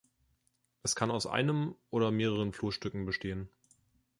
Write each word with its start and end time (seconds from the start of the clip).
Es 0.81 0.95
kann 0.95 1.11
aus 1.11 1.27
einem 1.27 1.75
oder 1.91 2.09
mehreren 2.09 2.53
Flurstücken 2.53 3.05
bestehen. 3.05 3.49